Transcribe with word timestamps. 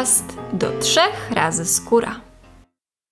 podcast 0.00 0.36
do 0.52 0.78
trzech 0.78 1.30
razy 1.30 1.64
skóra. 1.64 2.20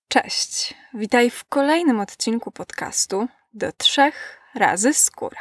Cześć, 0.08 0.74
witaj 0.94 1.30
w 1.30 1.44
kolejnym 1.44 2.00
odcinku 2.00 2.50
podcastu 2.50 3.28
do 3.54 3.72
trzech 3.72 4.40
razy 4.54 4.94
skóra. 4.94 5.40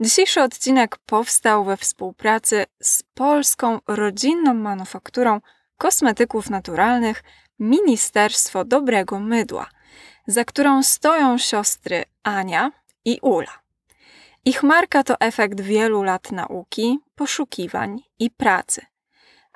Dzisiejszy 0.00 0.42
odcinek 0.42 0.98
powstał 0.98 1.64
we 1.64 1.76
współpracy 1.76 2.64
z 2.82 3.02
polską 3.02 3.78
rodzinną 3.86 4.54
manufakturą 4.54 5.40
kosmetyków 5.78 6.50
naturalnych 6.50 7.22
Ministerstwo 7.58 8.64
Dobrego 8.64 9.20
Mydła, 9.20 9.66
za 10.26 10.44
którą 10.44 10.82
stoją 10.82 11.38
siostry 11.38 12.04
Ania 12.22 12.72
i 13.04 13.18
Ula. 13.22 13.58
Ich 14.44 14.62
marka 14.62 15.02
to 15.02 15.20
efekt 15.20 15.60
wielu 15.60 16.02
lat 16.02 16.32
nauki, 16.32 16.98
poszukiwań 17.14 18.02
i 18.18 18.30
pracy. 18.30 18.86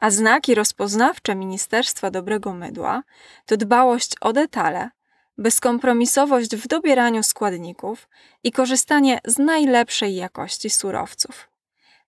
A 0.00 0.10
znaki 0.10 0.54
rozpoznawcze 0.54 1.34
Ministerstwa 1.34 2.10
Dobrego 2.10 2.52
Mydła 2.52 3.02
to 3.46 3.56
dbałość 3.56 4.12
o 4.20 4.32
detale, 4.32 4.90
bezkompromisowość 5.38 6.56
w 6.56 6.68
dobieraniu 6.68 7.22
składników 7.22 8.08
i 8.44 8.52
korzystanie 8.52 9.20
z 9.24 9.38
najlepszej 9.38 10.16
jakości 10.16 10.70
surowców. 10.70 11.50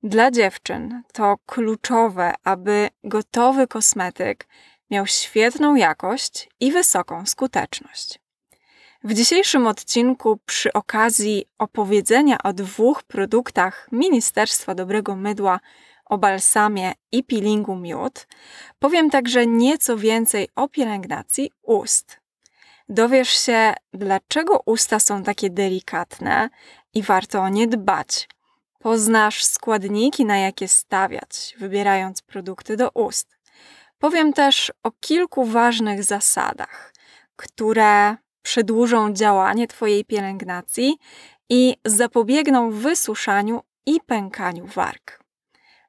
Dla 0.03 0.31
dziewczyn 0.31 1.03
to 1.13 1.37
kluczowe, 1.47 2.35
aby 2.45 2.89
gotowy 3.05 3.67
kosmetyk 3.67 4.49
miał 4.91 5.07
świetną 5.07 5.75
jakość 5.75 6.49
i 6.61 6.73
wysoką 6.73 7.27
skuteczność. 7.27 8.19
W 9.05 9.15
dzisiejszym 9.15 9.67
odcinku, 9.67 10.39
przy 10.47 10.73
okazji 10.73 11.45
opowiedzenia 11.59 12.39
o 12.43 12.53
dwóch 12.53 13.03
produktach 13.03 13.89
Ministerstwa 13.93 14.75
Dobrego 14.75 15.17
Mydła, 15.17 15.61
o 16.05 16.19
balsamie 16.19 16.93
i 17.13 17.25
peelingu 17.25 17.77
miód, 17.77 18.27
powiem 18.79 19.11
także 19.11 19.47
nieco 19.47 19.97
więcej 19.97 20.49
o 20.57 20.69
pielęgnacji 20.69 21.51
ust. 21.63 22.21
Dowiesz 22.89 23.31
się, 23.31 23.75
dlaczego 23.93 24.63
usta 24.67 25.01
są 25.01 25.23
takie 25.23 25.51
delikatne 25.51 26.49
i 26.95 27.03
warto 27.03 27.41
o 27.41 27.49
nie 27.49 27.67
dbać. 27.67 28.29
Poznasz 28.79 29.45
składniki, 29.45 30.25
na 30.25 30.39
jakie 30.39 30.69
stawiać, 30.69 31.55
wybierając 31.59 32.23
produkty 32.23 32.77
do 32.77 32.91
ust. 32.91 33.39
Powiem 33.99 34.33
też 34.33 34.73
o 34.83 34.91
kilku 34.91 35.45
ważnych 35.45 36.05
zasadach, 36.05 36.93
które 37.37 38.17
przedłużą 38.43 39.13
działanie 39.13 39.69
Twojej 39.69 40.05
pielęgnacji 40.05 40.97
i 41.49 41.77
zapobiegną 41.85 42.71
wysuszaniu 42.71 43.61
i 43.87 44.01
pękaniu 44.01 44.67
warg. 44.67 45.22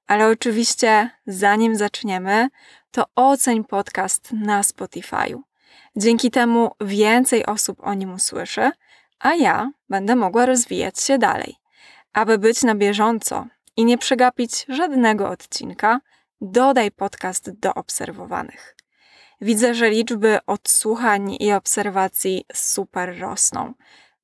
Ale 0.08 0.28
oczywiście, 0.28 1.10
zanim 1.28 1.76
zaczniemy, 1.76 2.50
to 2.92 3.06
oceń 3.16 3.64
podcast 3.64 4.32
na 4.32 4.62
Spotify'u. 4.62 5.40
Dzięki 5.96 6.32
temu 6.32 6.72
więcej 6.82 7.46
osób 7.46 7.78
o 7.84 7.94
nim 7.94 8.14
usłyszy, 8.14 8.72
a 9.20 9.36
ja 9.36 9.72
będę 9.90 10.16
mogła 10.16 10.46
rozwijać 10.46 11.00
się 11.00 11.18
dalej. 11.18 11.56
Aby 12.14 12.38
być 12.38 12.64
na 12.64 12.76
bieżąco 12.76 13.46
i 13.78 13.86
nie 13.86 13.98
przegapić 13.98 14.66
żadnego 14.70 15.30
odcinka, 15.30 16.00
dodaj 16.42 16.92
podcast 16.92 17.52
do 17.52 17.74
obserwowanych. 17.74 18.76
Widzę, 19.42 19.76
że 19.76 19.90
liczby 19.90 20.40
odsłuchań 20.48 21.38
i 21.40 21.54
obserwacji 21.54 22.46
super 22.54 23.20
rosną. 23.20 23.74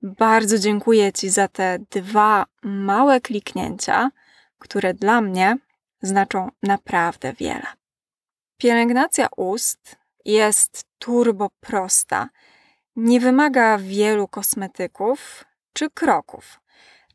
Bardzo 0.02 0.60
dziękuję 0.60 1.14
Ci 1.14 1.30
za 1.30 1.48
te 1.48 1.80
dwa 1.92 2.46
małe 2.64 3.22
kliknięcia, 3.22 4.12
które 4.60 4.94
dla 4.94 5.22
mnie 5.22 5.58
znaczą 6.02 6.50
naprawdę 6.64 7.34
wiele. 7.34 7.68
Pielęgnacja 8.58 9.28
ust 9.38 9.96
jest 10.26 10.84
turbo 11.00 11.50
prosta. 11.60 12.30
Nie 12.96 13.20
wymaga 13.20 13.78
wielu 13.78 14.28
kosmetyków 14.28 15.46
czy 15.74 15.90
kroków. 15.90 16.60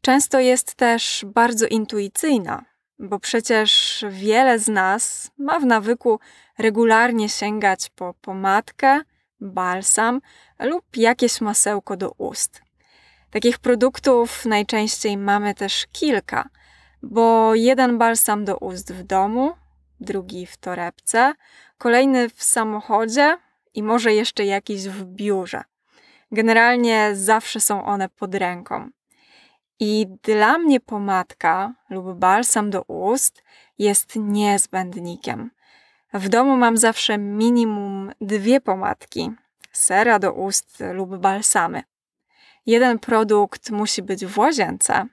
Często 0.00 0.40
jest 0.40 0.74
też 0.74 1.24
bardzo 1.26 1.66
intuicyjna, 1.66 2.64
bo 2.98 3.18
przecież 3.18 4.04
wiele 4.10 4.58
z 4.58 4.68
nas 4.68 5.30
ma 5.38 5.60
w 5.60 5.66
nawyku 5.66 6.20
regularnie 6.58 7.28
sięgać 7.28 7.90
po 7.90 8.14
pomadkę, 8.14 9.00
balsam 9.40 10.20
lub 10.60 10.96
jakieś 10.96 11.40
masełko 11.40 11.96
do 11.96 12.10
ust. 12.10 12.62
Takich 13.30 13.58
produktów 13.58 14.46
najczęściej 14.46 15.16
mamy 15.16 15.54
też 15.54 15.86
kilka, 15.92 16.48
bo 17.04 17.54
jeden 17.54 17.98
balsam 17.98 18.44
do 18.44 18.56
ust 18.56 18.92
w 18.92 19.02
domu, 19.02 19.52
drugi 20.00 20.46
w 20.46 20.56
torebce, 20.56 21.34
kolejny 21.78 22.28
w 22.28 22.42
samochodzie 22.42 23.38
i 23.74 23.82
może 23.82 24.14
jeszcze 24.14 24.44
jakiś 24.44 24.88
w 24.88 25.04
biurze. 25.04 25.64
Generalnie 26.32 27.10
zawsze 27.14 27.60
są 27.60 27.84
one 27.84 28.08
pod 28.08 28.34
ręką. 28.34 28.90
I 29.80 30.06
dla 30.22 30.58
mnie 30.58 30.80
pomadka 30.80 31.74
lub 31.90 32.18
balsam 32.18 32.70
do 32.70 32.82
ust 32.82 33.42
jest 33.78 34.16
niezbędnikiem. 34.16 35.50
W 36.12 36.28
domu 36.28 36.56
mam 36.56 36.76
zawsze 36.76 37.18
minimum 37.18 38.12
dwie 38.20 38.60
pomadki: 38.60 39.30
sera 39.72 40.18
do 40.18 40.32
ust 40.32 40.82
lub 40.92 41.16
balsamy. 41.16 41.82
Jeden 42.66 42.98
produkt 42.98 43.70
musi 43.70 44.02
być 44.02 44.26
w 44.26 44.38
łazience, 44.38 45.06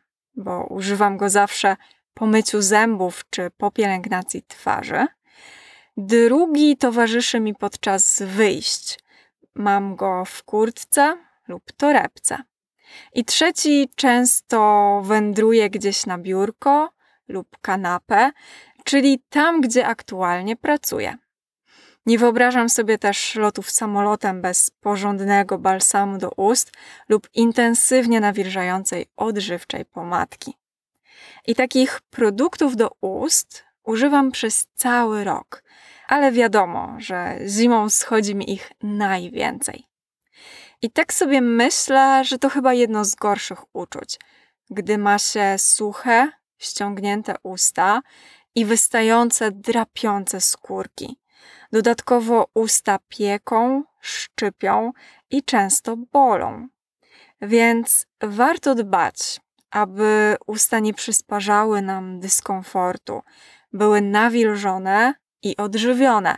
bo 0.43 0.65
używam 0.69 1.17
go 1.17 1.29
zawsze 1.29 1.75
po 2.13 2.25
myciu 2.25 2.61
zębów 2.61 3.25
czy 3.29 3.51
po 3.57 3.71
pielęgnacji 3.71 4.43
twarzy. 4.47 5.07
Drugi 5.97 6.77
towarzyszy 6.77 7.39
mi 7.39 7.55
podczas 7.55 8.21
wyjść. 8.25 8.99
Mam 9.55 9.95
go 9.95 10.25
w 10.25 10.43
kurtce 10.43 11.17
lub 11.47 11.71
torebce. 11.71 12.37
I 13.13 13.25
trzeci 13.25 13.89
często 13.95 15.01
wędruje 15.05 15.69
gdzieś 15.69 16.05
na 16.05 16.17
biurko 16.17 16.89
lub 17.27 17.57
kanapę, 17.61 18.31
czyli 18.83 19.19
tam, 19.29 19.61
gdzie 19.61 19.87
aktualnie 19.87 20.55
pracuję. 20.55 21.17
Nie 22.05 22.17
wyobrażam 22.17 22.69
sobie 22.69 22.97
też 22.97 23.35
lotów 23.35 23.71
samolotem 23.71 24.41
bez 24.41 24.69
porządnego 24.69 25.57
balsamu 25.57 26.17
do 26.17 26.31
ust 26.31 26.71
lub 27.09 27.29
intensywnie 27.33 28.19
nawilżającej 28.19 29.05
odżywczej 29.17 29.85
pomadki. 29.85 30.53
I 31.47 31.55
takich 31.55 32.01
produktów 32.01 32.75
do 32.75 32.89
ust 33.01 33.63
używam 33.83 34.31
przez 34.31 34.67
cały 34.75 35.23
rok, 35.23 35.63
ale 36.07 36.31
wiadomo, 36.31 36.95
że 36.97 37.39
zimą 37.47 37.89
schodzi 37.89 38.35
mi 38.35 38.53
ich 38.53 38.71
najwięcej. 38.83 39.85
I 40.81 40.91
tak 40.91 41.13
sobie 41.13 41.41
myślę, 41.41 42.23
że 42.25 42.37
to 42.37 42.49
chyba 42.49 42.73
jedno 42.73 43.05
z 43.05 43.15
gorszych 43.15 43.75
uczuć, 43.75 44.19
gdy 44.69 44.97
ma 44.97 45.19
się 45.19 45.55
suche, 45.57 46.31
ściągnięte 46.57 47.35
usta 47.43 48.01
i 48.55 48.65
wystające, 48.65 49.51
drapiące 49.51 50.41
skórki. 50.41 51.20
Dodatkowo 51.71 52.47
usta 52.53 52.99
pieką, 53.09 53.83
szczypią 54.01 54.91
i 55.29 55.43
często 55.43 55.97
bolą. 55.97 56.67
Więc 57.41 58.05
warto 58.21 58.75
dbać, 58.75 59.41
aby 59.71 60.35
usta 60.47 60.79
nie 60.79 60.93
przysparzały 60.93 61.81
nam 61.81 62.19
dyskomfortu, 62.19 63.21
były 63.73 64.01
nawilżone 64.01 65.13
i 65.41 65.57
odżywione. 65.57 66.37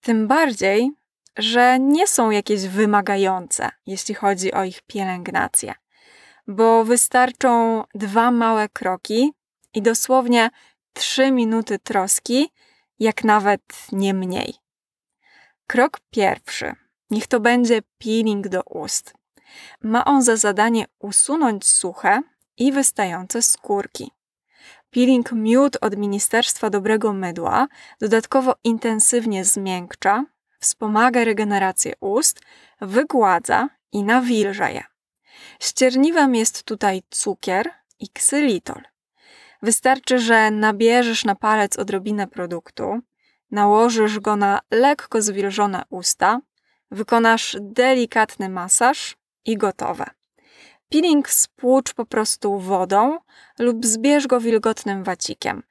Tym 0.00 0.28
bardziej, 0.28 0.90
że 1.38 1.78
nie 1.78 2.06
są 2.06 2.30
jakieś 2.30 2.66
wymagające, 2.66 3.70
jeśli 3.86 4.14
chodzi 4.14 4.52
o 4.52 4.64
ich 4.64 4.82
pielęgnację, 4.82 5.74
bo 6.46 6.84
wystarczą 6.84 7.84
dwa 7.94 8.30
małe 8.30 8.68
kroki 8.68 9.32
i 9.74 9.82
dosłownie 9.82 10.50
trzy 10.92 11.30
minuty 11.30 11.78
troski, 11.78 12.52
jak 12.98 13.24
nawet 13.24 13.62
nie 13.92 14.14
mniej. 14.14 14.54
Krok 15.70 16.00
pierwszy. 16.10 16.72
Niech 17.10 17.26
to 17.26 17.40
będzie 17.40 17.82
peeling 17.98 18.48
do 18.48 18.62
ust. 18.62 19.14
Ma 19.82 20.04
on 20.04 20.22
za 20.22 20.36
zadanie 20.36 20.84
usunąć 20.98 21.66
suche 21.66 22.22
i 22.56 22.72
wystające 22.72 23.42
skórki. 23.42 24.10
Peeling 24.90 25.32
miód 25.32 25.76
od 25.80 25.96
Ministerstwa 25.96 26.70
Dobrego 26.70 27.12
Mydła 27.12 27.68
dodatkowo 28.00 28.54
intensywnie 28.64 29.44
zmiękcza, 29.44 30.24
wspomaga 30.60 31.24
regenerację 31.24 31.92
ust, 32.00 32.40
wygładza 32.80 33.68
i 33.92 34.04
nawilża 34.04 34.70
je. 34.70 34.84
Ścierniwem 35.60 36.34
jest 36.34 36.62
tutaj 36.62 37.02
cukier 37.10 37.70
i 38.00 38.08
ksylitol. 38.08 38.82
Wystarczy, 39.62 40.18
że 40.18 40.50
nabierzesz 40.50 41.24
na 41.24 41.34
palec 41.34 41.78
odrobinę 41.78 42.26
produktu, 42.26 43.00
nałożysz 43.50 44.20
go 44.20 44.36
na 44.36 44.60
lekko 44.70 45.22
zwilżone 45.22 45.82
usta, 45.90 46.40
wykonasz 46.90 47.56
delikatny 47.60 48.48
masaż 48.48 49.16
i 49.44 49.56
gotowe. 49.56 50.06
Peeling 50.88 51.30
spłucz 51.30 51.94
po 51.94 52.06
prostu 52.06 52.58
wodą 52.58 53.18
lub 53.58 53.86
zbierz 53.86 54.26
go 54.26 54.40
wilgotnym 54.40 55.04
wacikiem. 55.04 55.62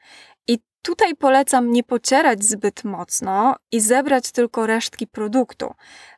I 0.48 0.60
Tutaj 0.82 1.16
polecam 1.16 1.72
nie 1.72 1.84
pocierać 1.84 2.44
zbyt 2.44 2.84
mocno 2.84 3.56
i 3.72 3.80
zebrać 3.80 4.32
tylko 4.32 4.68
resztki 4.68 5.08
produktu, 5.08 5.74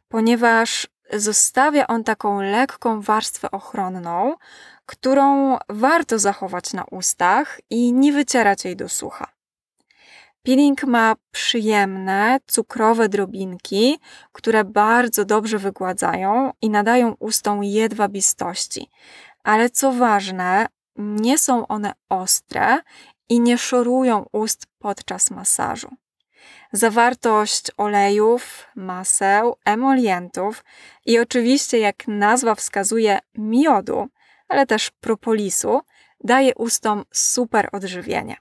ponieważ 0.08 0.88
zostawia 1.14 1.88
on 1.88 2.04
taką 2.04 2.42
lekką 2.42 3.02
warstwę 3.02 3.52
ochronną, 3.52 4.36
którą 4.86 5.58
warto 5.70 6.20
zachować 6.20 6.74
na 6.74 6.84
ustach 6.84 7.60
i 7.70 7.94
nie 7.94 8.14
wycierać 8.14 8.66
jej 8.66 8.76
do 8.76 8.90
sucha. 8.90 9.41
Peeling 10.44 10.84
ma 10.84 11.16
przyjemne, 11.32 12.40
cukrowe 12.48 13.10
drobinki, 13.10 14.00
które 14.32 14.64
bardzo 14.64 15.26
dobrze 15.26 15.58
wygładzają 15.58 16.52
i 16.62 16.70
nadają 16.70 17.16
ustom 17.20 17.64
jedwabistości. 17.64 18.90
Ale 19.44 19.70
co 19.70 19.92
ważne, 19.92 20.66
nie 20.96 21.38
są 21.38 21.68
one 21.68 21.92
ostre 22.10 22.80
i 23.30 23.40
nie 23.40 23.58
szorują 23.58 24.26
ust 24.32 24.66
podczas 24.80 25.32
masażu. 25.32 25.90
Zawartość 26.74 27.72
olejów, 27.78 28.68
maseł, 28.76 29.56
emolientów 29.66 30.64
i 31.06 31.20
oczywiście, 31.20 31.80
jak 31.80 32.08
nazwa 32.08 32.56
wskazuje, 32.56 33.20
miodu, 33.38 34.08
ale 34.48 34.66
też 34.66 34.92
propolisu, 34.92 35.82
daje 36.24 36.56
ustom 36.56 37.04
super 37.12 37.70
odżywienie. 37.72 38.36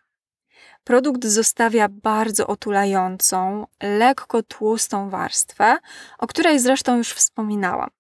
Produkt 0.85 1.25
zostawia 1.25 1.89
bardzo 1.89 2.47
otulającą, 2.47 3.67
lekko 3.83 4.43
tłustą 4.43 5.11
warstwę, 5.11 5.79
o 6.19 6.27
której 6.27 6.59
zresztą 6.59 6.97
już 6.97 7.13
wspominałam. 7.13 7.91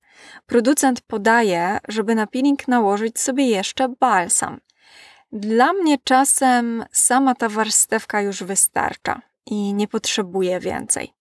Producent 0.46 1.00
podaje, 1.00 1.78
żeby 1.88 2.14
na 2.14 2.26
peeling 2.26 2.68
nałożyć 2.68 3.20
sobie 3.20 3.46
jeszcze 3.46 3.88
balsam. 3.88 4.60
Dla 5.32 5.72
mnie 5.72 5.98
czasem 6.04 6.84
sama 6.92 7.34
ta 7.34 7.48
warstewka 7.48 8.20
już 8.20 8.42
wystarcza 8.42 9.20
i 9.46 9.74
nie 9.74 9.88
potrzebuję 9.88 10.60
więcej. 10.60 11.14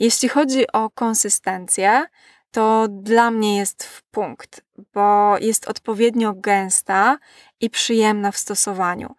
Jeśli 0.00 0.28
chodzi 0.28 0.72
o 0.72 0.90
konsystencję, 0.90 2.06
to 2.50 2.88
dla 2.88 3.30
mnie 3.30 3.56
jest 3.56 3.84
w 3.84 4.02
punkt, 4.02 4.60
bo 4.94 5.38
jest 5.38 5.68
odpowiednio 5.68 6.34
gęsta 6.36 7.18
i 7.60 7.70
przyjemna 7.70 8.32
w 8.32 8.38
stosowaniu. 8.38 9.14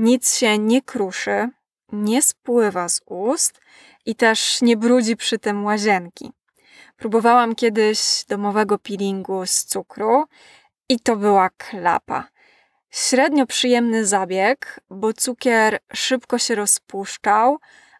Nic 0.00 0.36
się 0.36 0.58
nie 0.58 0.82
kruszy, 0.82 1.48
nie 1.92 2.22
spływa 2.22 2.88
z 2.88 3.00
ust 3.06 3.60
i 4.06 4.14
też 4.14 4.62
nie 4.62 4.76
brudzi 4.76 5.16
przy 5.16 5.38
tym 5.38 5.64
łazienki. 5.64 6.32
Próbowałam 6.96 7.54
kiedyś 7.54 8.24
domowego 8.28 8.78
peelingu 8.78 9.46
z 9.46 9.64
cukru 9.64 10.24
i 10.88 11.00
to 11.00 11.16
była 11.16 11.50
klapa. 11.50 12.28
Średnio 12.90 13.46
przyjemny 13.46 14.06
zabieg, 14.06 14.80
bo 14.90 15.12
cukier 15.12 15.78
szybko 15.94 16.38
się 16.38 16.54
rozpuszczał 16.54 17.58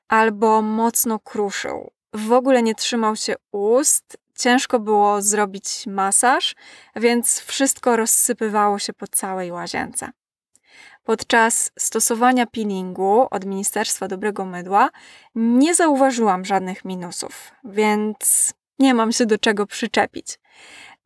albo 0.09 0.63
mocno 0.63 1.19
kruszył. 1.19 1.91
W 2.13 2.33
ogóle 2.33 2.63
nie 2.63 2.75
trzymał 2.75 3.17
się 3.17 3.35
ust, 3.53 4.17
ciężko 4.39 4.81
było 4.81 5.23
zrobić 5.23 5.87
masaż, 5.87 6.55
więc 6.97 7.41
wszystko 7.41 7.97
rozsypywało 7.97 8.79
się 8.79 8.93
po 8.93 9.07
całej 9.07 9.53
łazience. 9.53 10.11
Podczas 11.09 11.71
stosowania 11.79 12.47
peelingu 12.47 13.27
od 13.31 13.45
Ministerstwa 13.45 14.09
Dobrego 14.09 14.45
Mydła 14.45 14.91
nie 15.35 15.75
zauważyłam 15.75 16.45
żadnych 16.45 16.85
minusów, 16.85 17.53
więc 17.65 18.55
nie 18.79 18.95
mam 18.95 19.13
się 19.13 19.27
do 19.27 19.39
czego 19.39 19.67
przyczepić. 19.67 20.39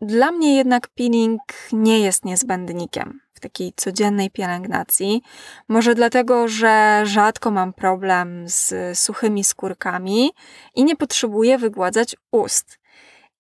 Dla 0.01 0.33
mnie 0.33 0.57
jednak 0.57 0.89
peeling 0.89 1.41
nie 1.73 2.01
jest 2.01 2.25
niezbędnikiem 2.25 3.21
w 3.35 3.41
takiej 3.41 3.73
codziennej 3.77 4.31
pielęgnacji. 4.31 5.23
Może 5.69 5.95
dlatego, 5.95 6.49
że 6.49 7.03
rzadko 7.05 7.51
mam 7.51 7.73
problem 7.73 8.45
z 8.47 8.99
suchymi 8.99 9.45
skórkami 9.45 10.31
i 10.75 10.85
nie 10.85 10.97
potrzebuję 10.97 11.59
wygładzać 11.59 12.17
ust. 12.31 12.79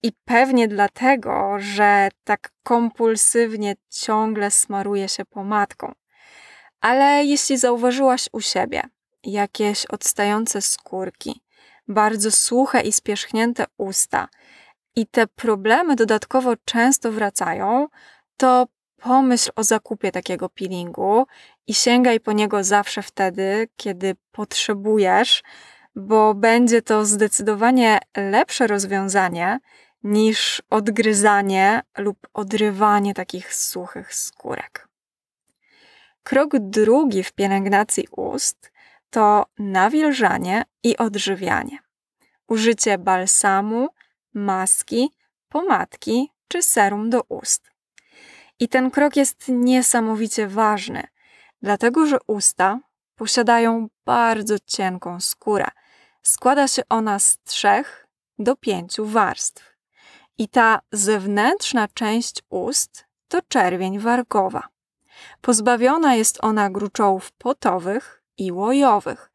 I 0.02 0.12
pewnie 0.24 0.68
dlatego, 0.68 1.56
że 1.58 2.08
tak 2.24 2.52
kompulsywnie 2.62 3.74
ciągle 3.90 4.50
smaruję 4.50 5.08
się 5.08 5.24
pomadką. 5.24 5.92
Ale 6.82 7.24
jeśli 7.24 7.58
zauważyłaś 7.58 8.28
u 8.32 8.40
siebie 8.40 8.82
jakieś 9.24 9.86
odstające 9.86 10.62
skórki, 10.62 11.42
bardzo 11.88 12.30
suche 12.30 12.80
i 12.80 12.92
spierzchnięte 12.92 13.64
usta 13.78 14.28
i 14.96 15.06
te 15.06 15.26
problemy 15.26 15.96
dodatkowo 15.96 16.52
często 16.64 17.12
wracają, 17.12 17.86
to 18.36 18.66
pomyśl 18.96 19.50
o 19.56 19.64
zakupie 19.64 20.12
takiego 20.12 20.48
peelingu 20.48 21.26
i 21.66 21.74
sięgaj 21.74 22.20
po 22.20 22.32
niego 22.32 22.64
zawsze 22.64 23.02
wtedy, 23.02 23.68
kiedy 23.76 24.16
potrzebujesz, 24.32 25.42
bo 25.96 26.34
będzie 26.34 26.82
to 26.82 27.04
zdecydowanie 27.04 27.98
lepsze 28.16 28.66
rozwiązanie 28.66 29.58
niż 30.02 30.62
odgryzanie 30.70 31.82
lub 31.98 32.28
odrywanie 32.34 33.14
takich 33.14 33.54
suchych 33.54 34.14
skórek. 34.14 34.91
Krok 36.22 36.58
drugi 36.58 37.22
w 37.22 37.32
pielęgnacji 37.32 38.08
ust 38.10 38.72
to 39.10 39.46
nawilżanie 39.58 40.64
i 40.82 40.96
odżywianie. 40.96 41.78
Użycie 42.48 42.98
balsamu, 42.98 43.88
maski, 44.34 45.10
pomadki 45.48 46.30
czy 46.48 46.62
serum 46.62 47.10
do 47.10 47.22
ust. 47.28 47.70
I 48.58 48.68
ten 48.68 48.90
krok 48.90 49.16
jest 49.16 49.44
niesamowicie 49.48 50.48
ważny, 50.48 51.02
dlatego 51.62 52.06
że 52.06 52.18
usta 52.26 52.80
posiadają 53.16 53.88
bardzo 54.04 54.58
cienką 54.66 55.20
skórę. 55.20 55.66
Składa 56.22 56.68
się 56.68 56.82
ona 56.88 57.18
z 57.18 57.38
trzech 57.44 58.06
do 58.38 58.56
pięciu 58.56 59.06
warstw. 59.06 59.76
I 60.38 60.48
ta 60.48 60.80
zewnętrzna 60.92 61.88
część 61.88 62.42
ust 62.48 63.04
to 63.28 63.42
czerwień 63.48 63.98
wargowa. 63.98 64.71
Pozbawiona 65.40 66.14
jest 66.14 66.38
ona 66.44 66.70
gruczołów 66.70 67.32
potowych 67.32 68.22
i 68.38 68.52
łojowych, 68.52 69.30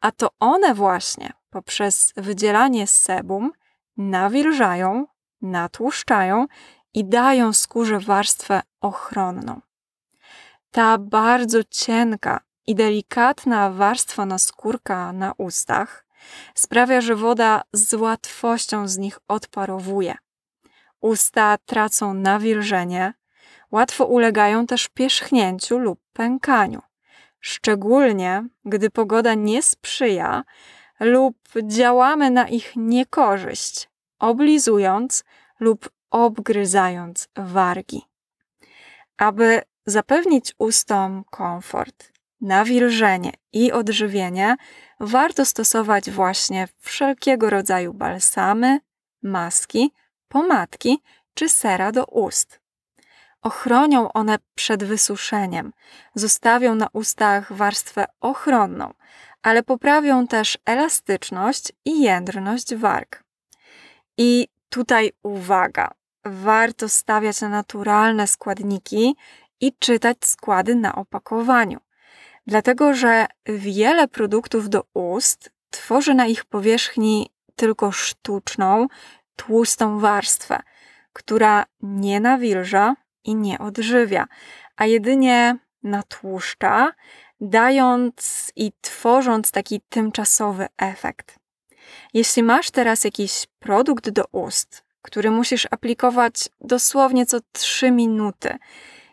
a 0.00 0.12
to 0.12 0.28
one 0.40 0.74
właśnie 0.74 1.32
poprzez 1.50 2.12
wydzielanie 2.16 2.86
sebum 2.86 3.52
nawilżają, 3.96 5.06
natłuszczają 5.42 6.46
i 6.94 7.04
dają 7.04 7.52
skórze 7.52 8.00
warstwę 8.00 8.62
ochronną. 8.80 9.60
Ta 10.70 10.98
bardzo 10.98 11.64
cienka 11.64 12.40
i 12.66 12.74
delikatna 12.74 13.70
warstwa 13.70 14.26
naskórka 14.26 15.12
na 15.12 15.32
ustach 15.38 16.06
sprawia, 16.54 17.00
że 17.00 17.16
woda 17.16 17.62
z 17.72 17.94
łatwością 17.94 18.88
z 18.88 18.98
nich 18.98 19.18
odparowuje. 19.28 20.14
Usta 21.00 21.58
tracą 21.66 22.14
nawilżenie, 22.14 23.14
łatwo 23.70 24.04
ulegają 24.06 24.66
też 24.66 24.88
pierzchnięciu 24.88 25.78
lub 25.78 26.00
pękaniu. 26.12 26.82
Szczególnie 27.40 28.44
gdy 28.64 28.90
pogoda 28.90 29.34
nie 29.34 29.62
sprzyja 29.62 30.44
lub 31.00 31.36
działamy 31.62 32.30
na 32.30 32.48
ich 32.48 32.72
niekorzyść, 32.76 33.90
oblizując 34.18 35.24
lub 35.60 35.90
obgryzając 36.10 37.28
wargi. 37.36 38.02
Aby 39.16 39.62
zapewnić 39.86 40.54
ustom 40.58 41.24
komfort, 41.30 42.12
nawilżenie 42.40 43.32
i 43.52 43.72
odżywienie, 43.72 44.56
warto 45.00 45.44
stosować 45.44 46.10
właśnie 46.10 46.68
wszelkiego 46.78 47.50
rodzaju 47.50 47.94
balsamy, 47.94 48.80
maski, 49.22 49.92
pomadki 50.28 51.02
czy 51.34 51.48
sera 51.48 51.92
do 51.92 52.04
ust. 52.04 52.59
Ochronią 53.42 54.12
one 54.12 54.36
przed 54.54 54.84
wysuszeniem, 54.84 55.72
zostawią 56.14 56.74
na 56.74 56.88
ustach 56.92 57.52
warstwę 57.52 58.04
ochronną, 58.20 58.92
ale 59.42 59.62
poprawią 59.62 60.26
też 60.26 60.58
elastyczność 60.64 61.72
i 61.84 62.02
jędrność 62.02 62.74
warg. 62.74 63.24
I 64.18 64.48
tutaj 64.68 65.12
uwaga, 65.22 65.90
warto 66.24 66.88
stawiać 66.88 67.40
na 67.40 67.48
naturalne 67.48 68.26
składniki 68.26 69.16
i 69.60 69.72
czytać 69.78 70.16
składy 70.24 70.74
na 70.74 70.94
opakowaniu, 70.94 71.78
dlatego 72.46 72.94
że 72.94 73.26
wiele 73.46 74.08
produktów 74.08 74.68
do 74.68 74.84
ust 74.94 75.50
tworzy 75.70 76.14
na 76.14 76.26
ich 76.26 76.44
powierzchni 76.44 77.30
tylko 77.56 77.92
sztuczną, 77.92 78.86
tłustą 79.36 79.98
warstwę, 79.98 80.60
która 81.12 81.64
nie 81.82 82.20
nawilża 82.20 82.94
i 83.24 83.34
nie 83.34 83.58
odżywia, 83.58 84.26
a 84.76 84.86
jedynie 84.86 85.56
natłuszcza, 85.82 86.92
dając 87.40 88.52
i 88.56 88.72
tworząc 88.80 89.50
taki 89.50 89.80
tymczasowy 89.88 90.66
efekt. 90.78 91.38
Jeśli 92.14 92.42
masz 92.42 92.70
teraz 92.70 93.04
jakiś 93.04 93.46
produkt 93.58 94.10
do 94.10 94.24
ust, 94.32 94.84
który 95.02 95.30
musisz 95.30 95.68
aplikować 95.70 96.48
dosłownie 96.60 97.26
co 97.26 97.38
3 97.52 97.90
minuty, 97.90 98.58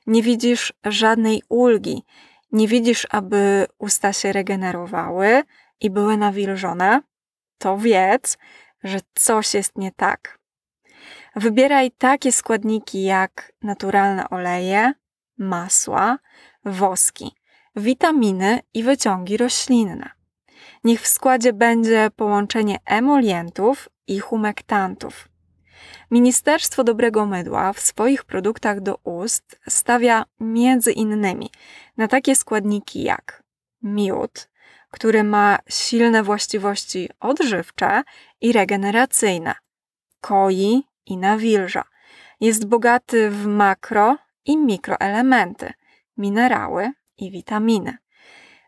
nie 0.08 0.24
widzisz 0.24 0.74
żadnej 0.86 1.44
ulgi 1.50 2.04
nie 2.52 2.68
widzisz, 2.68 3.08
aby 3.10 3.68
usta 3.78 4.14
się 4.14 4.34
regenerowały 4.34 5.44
i 5.82 5.90
były 5.90 6.18
nawilżone, 6.18 7.02
to 7.58 7.78
wiedz, 7.78 8.38
że 8.84 9.00
coś 9.16 9.54
jest 9.54 9.78
nie 9.78 9.92
tak. 9.92 10.37
Wybieraj 11.38 11.92
takie 11.92 12.32
składniki 12.32 13.04
jak 13.04 13.52
naturalne 13.64 14.30
oleje, 14.30 14.94
masła, 15.38 16.18
woski, 16.66 17.32
witaminy 17.76 18.60
i 18.74 18.84
wyciągi 18.84 19.38
roślinne. 19.38 20.10
Niech 20.84 21.02
w 21.02 21.08
składzie 21.08 21.54
będzie 21.54 22.10
połączenie 22.16 22.78
emolientów 22.86 23.90
i 24.08 24.20
humektantów. 24.20 25.30
Ministerstwo 26.12 26.84
Dobrego 26.84 27.26
Mydła 27.26 27.74
w 27.74 27.80
swoich 27.80 28.24
produktach 28.24 28.82
do 28.82 28.96
ust 29.04 29.60
stawia 29.70 30.26
między 30.40 30.92
innymi 30.92 31.50
na 31.98 32.08
takie 32.08 32.36
składniki 32.36 33.04
jak 33.04 33.44
miód, 33.82 34.50
który 34.92 35.24
ma 35.24 35.60
silne 35.70 36.24
właściwości 36.24 37.10
odżywcze 37.20 38.04
i 38.42 38.52
regeneracyjne, 38.52 39.56
koi 40.22 40.84
i 41.08 41.18
nawilża. 41.18 41.84
Jest 42.40 42.66
bogaty 42.66 43.30
w 43.30 43.46
makro 43.46 44.18
i 44.46 44.58
mikroelementy, 44.58 45.74
minerały 46.18 46.92
i 47.18 47.32
witaminy. 47.32 47.98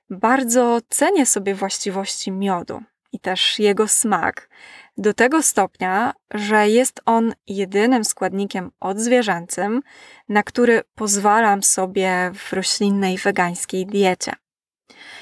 Bardzo 0.09 0.79
cenię 0.89 1.25
sobie 1.25 1.55
właściwości 1.55 2.31
miodu 2.31 2.81
i 3.11 3.19
też 3.19 3.59
jego 3.59 3.87
smak, 3.87 4.49
do 4.97 5.13
tego 5.13 5.43
stopnia, 5.43 6.13
że 6.33 6.69
jest 6.69 7.01
on 7.05 7.33
jedynym 7.47 8.03
składnikiem 8.03 8.71
odzwierzęcym, 8.79 9.81
na 10.29 10.43
który 10.43 10.81
pozwalam 10.95 11.63
sobie 11.63 12.31
w 12.35 12.53
roślinnej 12.53 13.17
wegańskiej 13.17 13.85
diecie. 13.85 14.33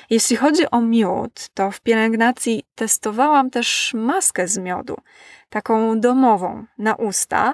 Jeśli 0.09 0.35
chodzi 0.35 0.71
o 0.71 0.81
miód, 0.81 1.49
to 1.53 1.71
w 1.71 1.81
pielęgnacji 1.81 2.63
testowałam 2.75 3.49
też 3.49 3.93
maskę 3.93 4.47
z 4.47 4.57
miodu, 4.57 4.97
taką 5.49 5.99
domową, 5.99 6.65
na 6.77 6.95
usta, 6.95 7.53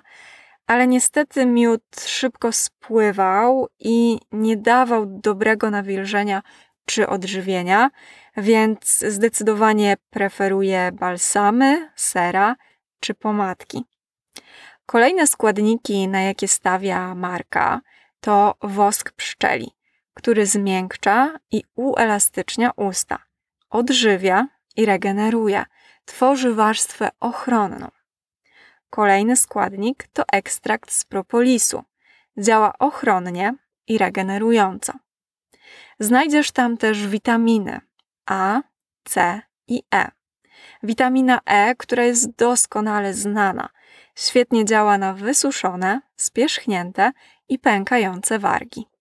ale 0.67 0.88
niestety 0.88 1.45
miód 1.45 1.83
szybko 2.05 2.51
spływał 2.51 3.67
i 3.79 4.19
nie 4.31 4.57
dawał 4.57 5.05
dobrego 5.05 5.69
nawilżenia 5.69 6.41
czy 6.86 7.07
odżywienia, 7.07 7.89
więc 8.38 9.00
zdecydowanie 9.00 9.98
preferuję 10.10 10.91
balsamy, 10.91 11.91
sera 11.95 12.55
czy 13.00 13.13
pomadki. 13.13 13.86
Kolejne 14.86 15.27
składniki, 15.27 16.07
na 16.07 16.22
jakie 16.22 16.48
stawia 16.48 17.15
marka, 17.15 17.81
to 18.19 18.55
wosk 18.62 19.12
pszczeli, 19.12 19.72
który 20.13 20.46
zmiękcza 20.46 21.39
i 21.51 21.63
uelastycznia 21.75 22.72
usta, 22.75 23.20
odżywia 23.70 24.48
i 24.75 24.86
regeneruje, 24.86 25.65
tworzy 26.05 26.53
warstwę 26.53 27.10
ochronną. 27.20 27.88
Kolejny 28.89 29.36
składnik 29.36 30.08
to 30.13 30.24
ekstrakt 30.32 30.91
z 30.91 31.03
propolisu. 31.03 31.84
Działa 32.38 32.74
ochronnie 32.79 33.55
i 33.88 33.98
regenerująco. 33.98 34.93
Znajdziesz 36.00 36.51
tam 36.51 36.77
też 36.77 37.08
witaminy 37.08 37.82
A, 38.25 38.62
C 39.03 39.41
i 39.67 39.84
E. 39.93 40.12
Witamina 40.84 41.39
E, 41.46 41.75
która 41.75 42.03
jest 42.03 42.36
doskonale 42.36 43.13
znana, 43.13 43.70
świetnie 44.15 44.65
działa 44.65 44.98
na 44.98 45.13
wysuszone, 45.13 46.01
spierzchnięte 46.15 47.12
i 47.50 47.60
pękające 47.60 48.39
wargi. 48.39 48.92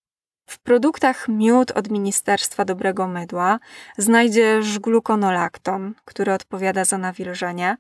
W 0.52 0.58
produktach 0.58 1.28
miód 1.28 1.70
od 1.70 1.90
Ministerstwa 1.90 2.64
Dobrego 2.64 3.08
Mydła 3.08 3.58
znajdziesz 3.98 4.78
glukonolakton, 4.78 5.94
który 6.04 6.32
odpowiada 6.32 6.84
za 6.84 6.98
nawilżenie, 6.98 7.76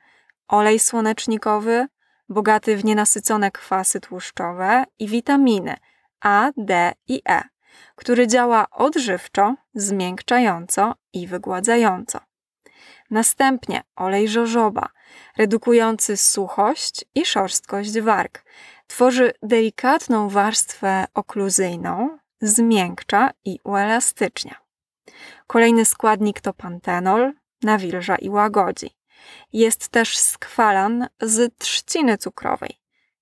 olej 0.48 0.78
słonecznikowy, 0.78 1.86
bogaty 2.28 2.76
w 2.76 2.84
nienasycone 2.84 3.50
kwasy 3.50 4.00
tłuszczowe 4.00 4.84
i 4.98 5.08
witaminy 5.08 5.76
A, 6.20 6.50
D 6.56 6.92
i 7.08 7.22
E 7.28 7.42
który 7.96 8.26
działa 8.26 8.66
odżywczo, 8.70 9.54
zmiękczająco 9.74 10.94
i 11.12 11.26
wygładzająco. 11.26 12.20
Następnie 13.10 13.82
olej 13.96 14.28
żożoba, 14.28 14.88
redukujący 15.36 16.16
suchość 16.16 17.04
i 17.14 17.26
szorstkość 17.26 18.00
warg. 18.00 18.44
Tworzy 18.86 19.32
delikatną 19.42 20.28
warstwę 20.28 21.04
okluzyjną, 21.14 22.18
zmiękcza 22.42 23.30
i 23.44 23.58
uelastycznia. 23.64 24.54
Kolejny 25.46 25.84
składnik 25.84 26.40
to 26.40 26.52
pantenol, 26.52 27.32
nawilża 27.62 28.16
i 28.16 28.28
łagodzi. 28.30 28.90
Jest 29.52 29.88
też 29.88 30.18
skwalan 30.18 31.08
z 31.20 31.58
trzciny 31.58 32.18
cukrowej. 32.18 32.78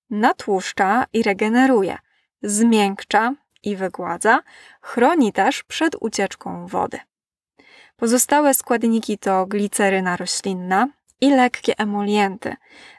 Natłuszcza 0.09 1.05
i 1.13 1.23
regeneruje, 1.23 1.97
zmiękcza 2.43 3.33
i 3.63 3.75
wygładza, 3.75 4.39
chroni 4.81 5.33
też 5.33 5.63
przed 5.63 5.95
ucieczką 5.99 6.67
wody. 6.67 6.99
Pozostałe 7.95 8.53
składniki 8.53 9.17
to 9.17 9.45
gliceryna 9.45 10.17
roślinna 10.17 10.87
i 11.21 11.29
lekkie 11.29 11.73
emolienty, 11.77 12.55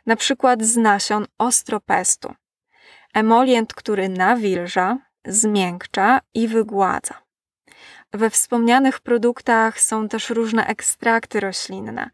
np. 0.07 0.57
z 0.61 0.77
nasion 0.77 1.27
ostropestu. 1.39 2.35
Emolient, 3.15 3.75
który 3.75 4.09
nawilża, 4.09 4.99
zmiękcza 5.27 6.21
i 6.35 6.49
wygładza. 6.49 7.15
We 8.13 8.31
wspomnianych 8.31 9.01
produktach 9.01 9.81
są 9.81 10.09
też 10.09 10.31
różne 10.31 10.67
ekstrakty 10.67 11.41
roślinne. 11.41 12.11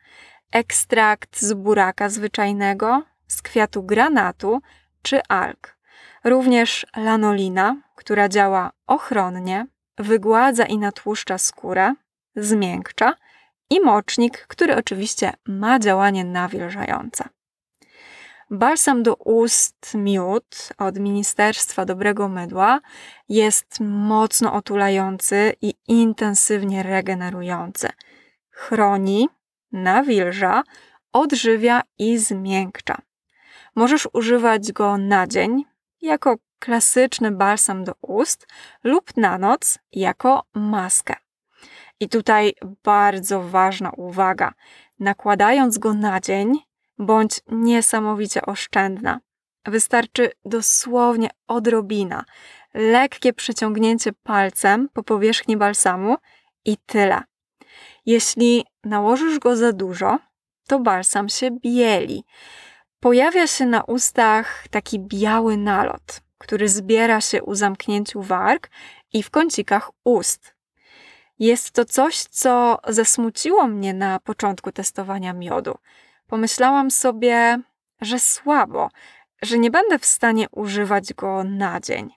Ekstrakt 0.52 1.40
z 1.40 1.52
buraka 1.52 2.08
zwyczajnego, 2.08 3.02
z 3.26 3.42
kwiatu 3.42 3.82
granatu 3.82 4.60
czy 5.02 5.22
alg. 5.28 5.76
Również 6.24 6.86
lanolina, 6.96 7.76
która 7.94 8.28
działa 8.28 8.70
ochronnie, 8.86 9.66
wygładza 9.98 10.64
i 10.64 10.78
natłuszcza 10.78 11.38
skórę, 11.38 11.94
zmiękcza 12.36 13.14
i 13.70 13.80
mocznik, 13.80 14.46
który 14.46 14.76
oczywiście 14.76 15.32
ma 15.46 15.78
działanie 15.78 16.24
nawilżające. 16.24 17.28
Balsam 18.50 19.02
do 19.02 19.14
ust 19.14 19.94
miód 19.94 20.68
od 20.78 20.98
Ministerstwa 20.98 21.84
Dobrego 21.84 22.28
Mydła 22.28 22.80
jest 23.28 23.80
mocno 23.80 24.52
otulający 24.52 25.52
i 25.60 25.74
intensywnie 25.88 26.82
regenerujący. 26.82 27.88
Chroni, 28.50 29.28
nawilża, 29.72 30.62
odżywia 31.12 31.82
i 31.98 32.18
zmiękcza. 32.18 32.98
Możesz 33.74 34.08
używać 34.12 34.72
go 34.72 34.98
na 34.98 35.26
dzień 35.26 35.64
jako 36.02 36.36
klasyczny 36.58 37.30
balsam 37.30 37.84
do 37.84 37.92
ust 38.00 38.46
lub 38.84 39.16
na 39.16 39.38
noc 39.38 39.78
jako 39.92 40.42
maskę. 40.54 41.14
I 42.00 42.08
tutaj 42.08 42.54
bardzo 42.84 43.42
ważna 43.42 43.90
uwaga. 43.90 44.52
Nakładając 45.00 45.78
go 45.78 45.94
na 45.94 46.20
dzień, 46.20 46.67
bądź 46.98 47.40
niesamowicie 47.48 48.42
oszczędna. 48.42 49.20
Wystarczy 49.66 50.30
dosłownie 50.44 51.30
odrobina, 51.46 52.24
lekkie 52.74 53.32
przeciągnięcie 53.32 54.12
palcem 54.12 54.88
po 54.92 55.02
powierzchni 55.02 55.56
balsamu 55.56 56.16
i 56.64 56.76
tyle. 56.76 57.22
Jeśli 58.06 58.64
nałożysz 58.84 59.38
go 59.38 59.56
za 59.56 59.72
dużo, 59.72 60.18
to 60.66 60.78
balsam 60.78 61.28
się 61.28 61.50
bieli. 61.50 62.24
Pojawia 63.00 63.46
się 63.46 63.66
na 63.66 63.82
ustach 63.82 64.68
taki 64.70 64.98
biały 65.00 65.56
nalot 65.56 66.20
który 66.38 66.68
zbiera 66.68 67.20
się 67.20 67.42
u 67.42 67.54
zamknięciu 67.54 68.22
warg 68.22 68.70
i 69.12 69.22
w 69.22 69.30
kącikach 69.30 69.90
ust. 70.04 70.54
Jest 71.38 71.70
to 71.70 71.84
coś, 71.84 72.22
co 72.22 72.78
zasmuciło 72.88 73.66
mnie 73.66 73.94
na 73.94 74.20
początku 74.20 74.72
testowania 74.72 75.32
miodu. 75.32 75.78
Pomyślałam 76.28 76.90
sobie, 76.90 77.58
że 78.00 78.18
słabo, 78.18 78.88
że 79.42 79.58
nie 79.58 79.70
będę 79.70 79.98
w 79.98 80.04
stanie 80.06 80.46
używać 80.50 81.14
go 81.14 81.44
na 81.44 81.80
dzień. 81.80 82.10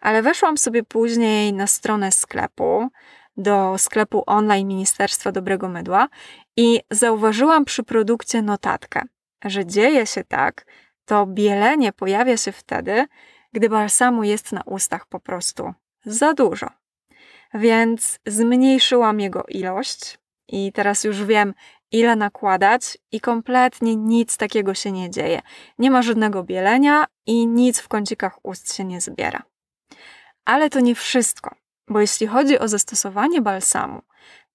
Ale 0.00 0.22
weszłam 0.22 0.58
sobie 0.58 0.82
później 0.82 1.52
na 1.52 1.66
stronę 1.66 2.12
sklepu, 2.12 2.88
do 3.36 3.78
sklepu 3.78 4.22
online 4.26 4.68
Ministerstwa 4.68 5.32
Dobrego 5.32 5.68
Mydła 5.68 6.08
i 6.56 6.80
zauważyłam 6.90 7.64
przy 7.64 7.82
produkcie 7.82 8.42
notatkę, 8.42 9.02
że 9.44 9.66
dzieje 9.66 10.06
się 10.06 10.24
tak, 10.24 10.66
to 11.04 11.26
bielenie 11.26 11.92
pojawia 11.92 12.36
się 12.36 12.52
wtedy, 12.52 13.06
gdy 13.52 13.68
balsamu 13.68 14.24
jest 14.24 14.52
na 14.52 14.62
ustach 14.62 15.06
po 15.06 15.20
prostu 15.20 15.74
za 16.04 16.34
dużo. 16.34 16.66
Więc 17.54 18.18
zmniejszyłam 18.26 19.20
jego 19.20 19.44
ilość 19.48 20.18
i 20.48 20.72
teraz 20.72 21.04
już 21.04 21.24
wiem, 21.24 21.54
ile 21.92 22.16
nakładać, 22.16 22.98
i 23.12 23.20
kompletnie 23.20 23.96
nic 23.96 24.36
takiego 24.36 24.74
się 24.74 24.92
nie 24.92 25.10
dzieje. 25.10 25.42
Nie 25.78 25.90
ma 25.90 26.02
żadnego 26.02 26.42
bielenia 26.42 27.04
i 27.26 27.46
nic 27.46 27.80
w 27.80 27.88
kącikach 27.88 28.38
ust 28.42 28.74
się 28.74 28.84
nie 28.84 29.00
zbiera. 29.00 29.42
Ale 30.44 30.70
to 30.70 30.80
nie 30.80 30.94
wszystko. 30.94 31.54
Bo 31.88 32.00
jeśli 32.00 32.26
chodzi 32.26 32.58
o 32.58 32.68
zastosowanie 32.68 33.42
balsamu, 33.42 34.02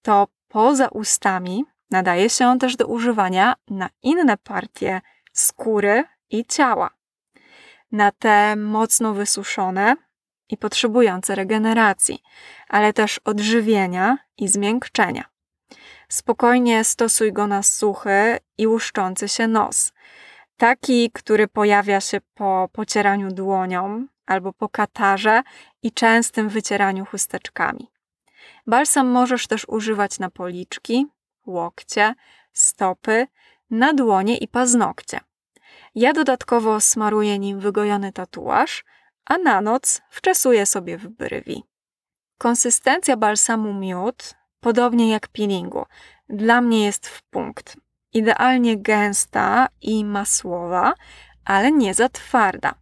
to 0.02 0.28
poza 0.48 0.88
ustami 0.88 1.64
nadaje 1.90 2.30
się 2.30 2.46
on 2.46 2.58
też 2.58 2.76
do 2.76 2.86
używania 2.86 3.54
na 3.68 3.88
inne 4.02 4.36
partie 4.36 5.00
skóry 5.32 6.04
i 6.30 6.44
ciała. 6.44 6.90
Na 7.92 8.12
te 8.12 8.56
mocno 8.56 9.14
wysuszone 9.14 9.96
i 10.48 10.56
potrzebujące 10.56 11.34
regeneracji, 11.34 12.22
ale 12.68 12.92
też 12.92 13.20
odżywienia 13.24 14.18
i 14.36 14.48
zmiękczenia. 14.48 15.35
Spokojnie 16.08 16.84
stosuj 16.84 17.32
go 17.32 17.46
na 17.46 17.62
suchy 17.62 18.38
i 18.58 18.66
łuszczący 18.66 19.28
się 19.28 19.48
nos. 19.48 19.92
Taki, 20.56 21.10
który 21.10 21.48
pojawia 21.48 22.00
się 22.00 22.20
po 22.34 22.68
pocieraniu 22.72 23.32
dłonią 23.32 24.06
albo 24.26 24.52
po 24.52 24.68
katarze 24.68 25.42
i 25.82 25.92
częstym 25.92 26.48
wycieraniu 26.48 27.04
chusteczkami. 27.04 27.90
Balsam 28.66 29.06
możesz 29.06 29.46
też 29.46 29.68
używać 29.68 30.18
na 30.18 30.30
policzki, 30.30 31.06
łokcie, 31.46 32.14
stopy, 32.52 33.26
na 33.70 33.92
dłonie 33.92 34.36
i 34.36 34.48
paznokcie. 34.48 35.20
Ja 35.94 36.12
dodatkowo 36.12 36.80
smaruję 36.80 37.38
nim 37.38 37.60
wygojony 37.60 38.12
tatuaż, 38.12 38.84
a 39.24 39.38
na 39.38 39.60
noc 39.60 40.02
wczesuję 40.10 40.66
sobie 40.66 40.98
w 40.98 41.08
brwi. 41.08 41.62
Konsystencja 42.38 43.16
balsamu 43.16 43.74
miód, 43.74 44.34
podobnie 44.60 45.10
jak 45.10 45.28
peelingu, 45.28 45.86
dla 46.28 46.60
mnie 46.60 46.84
jest 46.84 47.08
w 47.08 47.22
punkt. 47.22 47.76
Idealnie 48.12 48.76
gęsta 48.76 49.68
i 49.82 50.04
masłowa, 50.04 50.94
ale 51.44 51.72
nie 51.72 51.94
za 51.94 52.08
twarda, 52.08 52.74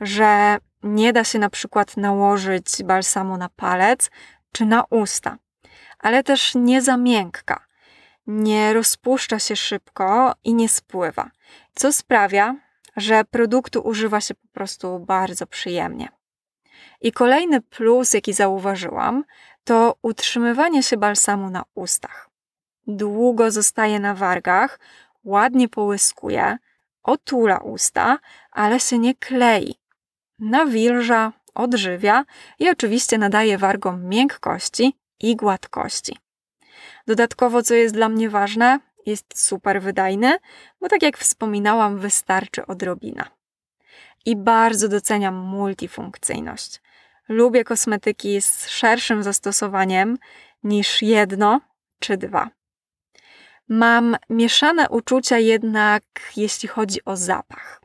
że 0.00 0.58
nie 0.82 1.12
da 1.12 1.24
się 1.24 1.38
na 1.38 1.50
przykład 1.50 1.96
nałożyć 1.96 2.82
balsamu 2.84 3.36
na 3.36 3.48
palec 3.48 4.10
czy 4.52 4.66
na 4.66 4.84
usta, 4.90 5.38
ale 5.98 6.22
też 6.22 6.54
nie 6.54 6.82
za 6.82 6.96
miękka. 6.96 7.66
Nie 8.26 8.72
rozpuszcza 8.72 9.38
się 9.38 9.56
szybko 9.56 10.34
i 10.44 10.54
nie 10.54 10.68
spływa, 10.68 11.30
co 11.74 11.92
sprawia, 11.92 12.56
że 12.96 13.24
produktu 13.24 13.80
używa 13.80 14.20
się 14.20 14.34
po 14.34 14.48
prostu 14.52 14.98
bardzo 14.98 15.46
przyjemnie. 15.46 16.08
I 17.00 17.12
kolejny 17.12 17.60
plus, 17.60 18.14
jaki 18.14 18.32
zauważyłam, 18.32 19.24
to 19.64 19.96
utrzymywanie 20.02 20.82
się 20.82 20.96
balsamu 20.96 21.50
na 21.50 21.64
ustach. 21.74 22.30
Długo 22.86 23.50
zostaje 23.50 24.00
na 24.00 24.14
wargach, 24.14 24.80
ładnie 25.24 25.68
połyskuje, 25.68 26.58
otula 27.02 27.58
usta, 27.58 28.18
ale 28.50 28.80
się 28.80 28.98
nie 28.98 29.14
klei. 29.14 29.74
Nawilża, 30.38 31.32
odżywia 31.54 32.24
i 32.58 32.70
oczywiście 32.70 33.18
nadaje 33.18 33.58
wargom 33.58 34.08
miękkości 34.08 34.96
i 35.20 35.36
gładkości. 35.36 36.18
Dodatkowo, 37.06 37.62
co 37.62 37.74
jest 37.74 37.94
dla 37.94 38.08
mnie 38.08 38.30
ważne, 38.30 38.80
jest 39.06 39.46
super 39.46 39.82
wydajny, 39.82 40.38
bo 40.80 40.88
tak 40.88 41.02
jak 41.02 41.18
wspominałam, 41.18 41.98
wystarczy 41.98 42.66
odrobina. 42.66 43.28
I 44.26 44.36
bardzo 44.36 44.88
doceniam 44.88 45.34
multifunkcyjność. 45.34 46.80
Lubię 47.28 47.64
kosmetyki 47.64 48.42
z 48.42 48.68
szerszym 48.68 49.22
zastosowaniem 49.22 50.18
niż 50.64 51.02
jedno 51.02 51.60
czy 51.98 52.16
dwa. 52.16 52.50
Mam 53.68 54.16
mieszane 54.30 54.88
uczucia 54.88 55.38
jednak, 55.38 56.02
jeśli 56.36 56.68
chodzi 56.68 57.04
o 57.04 57.16
zapach, 57.16 57.82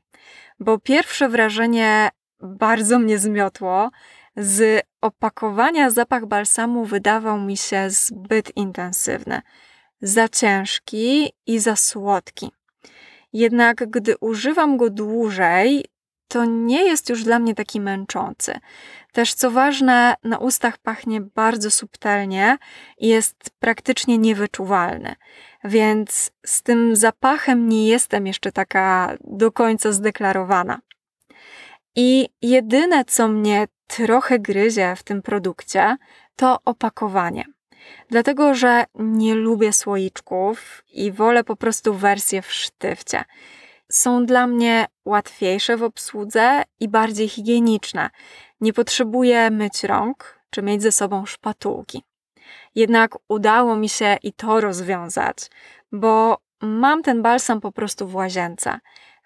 bo 0.60 0.80
pierwsze 0.80 1.30
wrażenie 1.30 2.10
bardzo 2.40 3.00
mnie 3.00 3.18
zmiotło. 3.18 3.90
Z 4.36 4.86
opakowania 5.02 5.90
zapach 5.90 6.26
balsamu 6.26 6.86
wydawał 6.86 7.40
mi 7.40 7.58
się 7.58 7.90
zbyt 7.90 8.58
intensywny 8.58 9.42
za 10.02 10.30
ciężki 10.30 11.34
i 11.46 11.60
za 11.60 11.76
słodki. 11.76 12.52
Jednak 13.34 13.90
gdy 13.90 14.18
używam 14.18 14.78
go 14.78 14.90
dłużej, 14.90 15.86
to 16.28 16.46
nie 16.46 16.84
jest 16.84 17.10
już 17.10 17.24
dla 17.24 17.40
mnie 17.40 17.56
taki 17.56 17.82
męczący. 17.82 18.60
Też 19.12 19.34
co 19.34 19.52
ważne, 19.52 20.16
na 20.24 20.38
ustach 20.38 20.78
pachnie 20.78 21.22
bardzo 21.22 21.72
subtelnie 21.72 22.58
i 22.98 23.08
jest 23.08 23.50
praktycznie 23.60 24.18
niewyczuwalny. 24.18 25.16
Więc 25.64 26.32
z 26.46 26.64
tym 26.64 26.96
zapachem 26.96 27.70
nie 27.70 27.88
jestem 27.88 28.28
jeszcze 28.28 28.52
taka 28.52 29.18
do 29.22 29.52
końca 29.52 29.92
zdeklarowana. 29.92 30.80
I 31.96 32.30
jedyne, 32.42 33.06
co 33.06 33.28
mnie 33.28 33.68
trochę 33.88 34.40
gryzie 34.40 34.96
w 34.96 35.04
tym 35.04 35.22
produkcie, 35.22 35.98
to 36.36 36.58
opakowanie 36.66 37.46
dlatego 38.10 38.54
że 38.54 38.86
nie 38.96 39.36
lubię 39.36 39.74
słoiczków 39.74 40.84
i 40.94 41.12
wolę 41.12 41.44
po 41.44 41.56
prostu 41.56 41.94
wersję 41.94 42.42
w 42.42 42.54
sztywcie. 42.54 43.24
Są 43.92 44.26
dla 44.26 44.48
mnie 44.48 44.86
łatwiejsze 45.06 45.78
w 45.78 45.84
obsłudze 45.84 46.64
i 46.80 46.88
bardziej 46.88 47.30
higieniczne. 47.30 48.10
Nie 48.62 48.74
potrzebuję 48.74 49.50
myć 49.50 49.84
rąk 49.84 50.40
czy 50.50 50.62
mieć 50.62 50.82
ze 50.82 50.92
sobą 50.92 51.26
szpatułki. 51.26 52.04
Jednak 52.76 53.16
udało 53.28 53.76
mi 53.76 53.90
się 53.90 54.18
i 54.24 54.34
to 54.34 54.62
rozwiązać, 54.62 55.38
bo 55.92 56.38
mam 56.62 57.04
ten 57.04 57.22
balsam 57.22 57.62
po 57.62 57.72
prostu 57.72 58.08
w 58.08 58.16
łazience, 58.16 58.80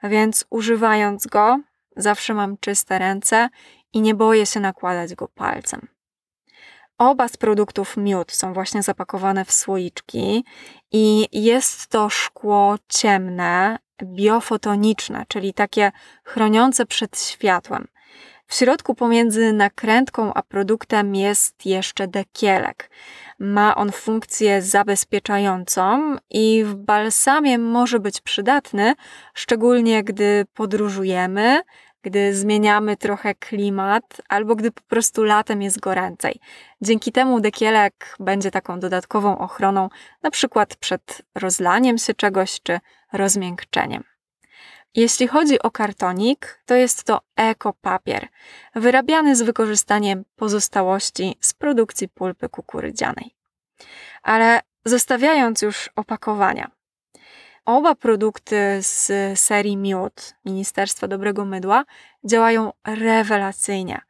więc 0.03 0.45
używając 0.49 1.27
go, 1.27 1.59
zawsze 1.97 2.33
mam 2.33 2.57
czyste 2.57 2.99
ręce 2.99 3.49
i 3.93 4.01
nie 4.01 4.15
boję 4.15 4.45
się 4.45 4.59
nakładać 4.59 5.15
go 5.15 5.27
palcem. 5.27 5.87
Oba 7.01 7.27
z 7.27 7.37
produktów 7.37 7.97
miód 7.97 8.31
są 8.31 8.53
właśnie 8.53 8.83
zapakowane 8.83 9.45
w 9.45 9.51
słoiczki 9.51 10.45
i 10.91 11.27
jest 11.31 11.87
to 11.87 12.09
szkło 12.09 12.75
ciemne, 12.89 13.77
biofotoniczne, 14.03 15.25
czyli 15.27 15.53
takie 15.53 15.91
chroniące 16.23 16.85
przed 16.85 17.19
światłem. 17.19 17.87
W 18.47 18.55
środku 18.55 18.95
pomiędzy 18.95 19.53
nakrętką 19.53 20.33
a 20.33 20.41
produktem 20.41 21.15
jest 21.15 21.65
jeszcze 21.65 22.07
dekielek. 22.07 22.89
Ma 23.39 23.75
on 23.75 23.91
funkcję 23.91 24.61
zabezpieczającą 24.61 26.15
i 26.29 26.63
w 26.63 26.75
balsamie 26.75 27.57
może 27.57 27.99
być 27.99 28.21
przydatny, 28.21 28.93
szczególnie 29.33 30.03
gdy 30.03 30.45
podróżujemy, 30.53 31.61
gdy 32.01 32.35
zmieniamy 32.35 32.97
trochę 32.97 33.35
klimat, 33.35 34.21
albo 34.29 34.55
gdy 34.55 34.71
po 34.71 34.81
prostu 34.81 35.23
latem 35.23 35.61
jest 35.61 35.79
goręcej. 35.79 36.39
Dzięki 36.81 37.11
temu 37.11 37.39
dekielek 37.39 38.15
będzie 38.19 38.51
taką 38.51 38.79
dodatkową 38.79 39.37
ochroną, 39.37 39.89
na 40.23 40.31
przykład 40.31 40.75
przed 40.75 41.21
rozlaniem 41.35 41.97
się 41.97 42.13
czegoś 42.13 42.61
czy 42.61 42.79
rozmiękczeniem. 43.13 44.03
Jeśli 44.95 45.27
chodzi 45.27 45.61
o 45.61 45.71
kartonik, 45.71 46.61
to 46.65 46.75
jest 46.75 47.03
to 47.03 47.21
ekopapier, 47.35 48.27
wyrabiany 48.75 49.35
z 49.35 49.41
wykorzystaniem 49.41 50.23
pozostałości 50.35 51.37
z 51.41 51.53
produkcji 51.53 52.09
pulpy 52.09 52.49
kukurydzianej. 52.49 53.35
Ale 54.23 54.61
zostawiając 54.85 55.61
już 55.61 55.89
opakowania, 55.95 56.71
Oba 57.65 57.95
produkty 57.95 58.77
z 58.81 59.11
serii 59.39 59.77
Miód 59.77 60.33
Ministerstwa 60.45 61.07
Dobrego 61.07 61.45
Mydła 61.45 61.85
działają 62.23 62.73
rewelacyjnie. 62.87 64.01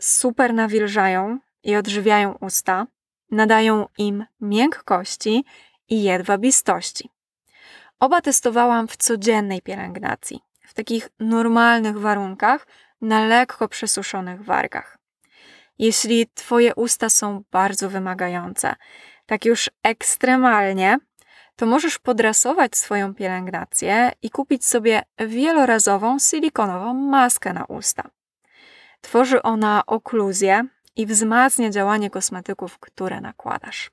Super 0.00 0.54
nawilżają 0.54 1.38
i 1.62 1.76
odżywiają 1.76 2.38
usta, 2.40 2.86
nadają 3.30 3.86
im 3.98 4.24
miękkości 4.40 5.44
i 5.88 6.02
jedwabistości. 6.02 7.10
Oba 8.00 8.20
testowałam 8.20 8.88
w 8.88 8.96
codziennej 8.96 9.62
pielęgnacji, 9.62 10.40
w 10.66 10.74
takich 10.74 11.08
normalnych 11.20 11.98
warunkach, 11.98 12.66
na 13.00 13.24
lekko 13.26 13.68
przesuszonych 13.68 14.44
wargach. 14.44 14.98
Jeśli 15.78 16.26
Twoje 16.34 16.74
usta 16.74 17.08
są 17.08 17.42
bardzo 17.50 17.90
wymagające, 17.90 18.74
tak 19.26 19.44
już 19.44 19.70
ekstremalnie, 19.82 20.98
to 21.56 21.66
możesz 21.66 21.98
podrasować 21.98 22.76
swoją 22.76 23.14
pielęgnację 23.14 24.12
i 24.22 24.30
kupić 24.30 24.66
sobie 24.66 25.02
wielorazową 25.18 26.18
silikonową 26.18 26.94
maskę 26.94 27.52
na 27.52 27.64
usta. 27.64 28.10
Tworzy 29.00 29.42
ona 29.42 29.82
okluzję 29.86 30.66
i 30.96 31.06
wzmacnia 31.06 31.70
działanie 31.70 32.10
kosmetyków, 32.10 32.78
które 32.78 33.20
nakładasz. 33.20 33.90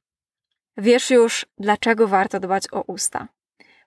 Wiesz 0.78 1.10
już, 1.10 1.46
dlaczego 1.58 2.08
warto 2.08 2.40
dbać 2.40 2.64
o 2.72 2.82
usta. 2.82 3.28